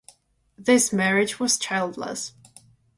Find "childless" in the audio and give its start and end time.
1.59-2.33